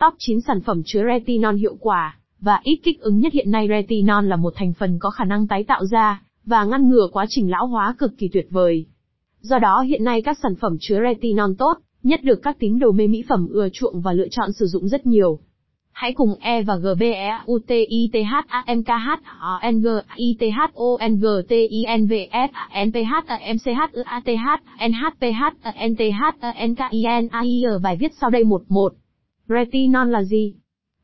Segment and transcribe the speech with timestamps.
[0.00, 3.68] Top 9 sản phẩm chứa retinol hiệu quả, và ít kích ứng nhất hiện nay
[3.68, 7.26] retinol là một thành phần có khả năng tái tạo ra và ngăn ngừa quá
[7.28, 8.86] trình lão hóa cực kỳ tuyệt vời.
[9.40, 12.92] Do đó, hiện nay các sản phẩm chứa retinol tốt, nhất được các tín đồ
[12.92, 15.38] mê mỹ phẩm ưa chuộng và lựa chọn sử dụng rất nhiều.
[15.92, 18.88] Hãy cùng E và G B E U T I T H A M K
[18.88, 19.10] H
[19.40, 19.86] O N G
[20.16, 22.50] I T H O N G T I N V S
[22.86, 23.14] N P H
[23.50, 25.42] M C H U A T H N H P H
[25.88, 28.92] N T H N K I N A I ở bài viết sau đây 11.
[29.48, 30.54] Retinol là gì?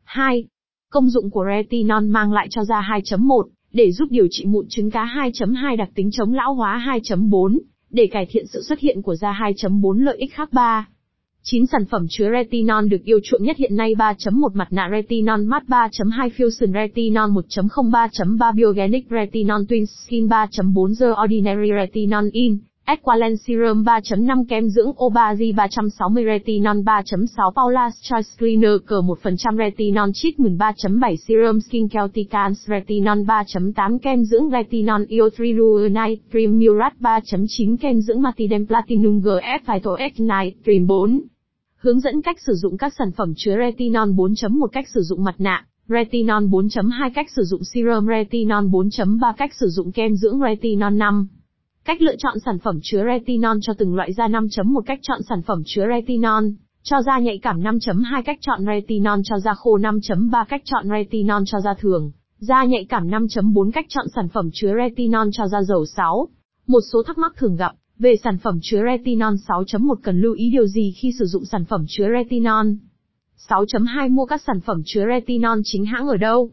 [0.05, 0.45] 2.
[0.91, 3.43] Công dụng của retinol mang lại cho da 2.1,
[3.73, 7.59] để giúp điều trị mụn trứng cá 2.2 đặc tính chống lão hóa 2.4,
[7.91, 10.89] để cải thiện sự xuất hiện của da 2.4 lợi ích khác 3.
[11.43, 15.41] 9 sản phẩm chứa retinol được yêu chuộng nhất hiện nay 3.1 mặt nạ retinol
[15.45, 22.59] matte 3.2 Fusion retinol 1.0 3.3 Biogenic retinol Twin Skin 3.4 The Ordinary retinol in
[22.87, 30.11] Aqualent Serum 3.5 kem dưỡng Obagi 360 retinol 3.6 Paula's Choice Cleaner cờ 1% retinol
[30.15, 37.77] treatment 3.7 Serum Skin Celticans retinol 3.8 kem dưỡng retinol EO3 Ruinite Cream Murat 3.9
[37.77, 41.21] kem dưỡng Matidem Platinum GF Phyto X9 Cream 4
[41.77, 45.35] Hướng dẫn cách sử dụng các sản phẩm chứa retinol 4.1 cách sử dụng mặt
[45.39, 50.95] nạ, retinol 4.2 cách sử dụng serum retinol 4.3 cách sử dụng kem dưỡng retinol
[50.95, 51.29] 5.
[51.85, 55.43] Cách lựa chọn sản phẩm chứa retinol cho từng loại da 5.1 cách chọn sản
[55.43, 56.45] phẩm chứa retinol
[56.83, 61.43] cho da nhạy cảm 5.2 cách chọn retinol cho da khô 5.3 cách chọn retinol
[61.47, 65.63] cho da thường, da nhạy cảm 5.4 cách chọn sản phẩm chứa retinol cho da
[65.63, 66.29] dầu 6.
[66.67, 70.51] Một số thắc mắc thường gặp về sản phẩm chứa retinol 6.1 cần lưu ý
[70.51, 72.67] điều gì khi sử dụng sản phẩm chứa retinol?
[73.49, 76.51] 6.2 Mua các sản phẩm chứa retinol chính hãng ở đâu?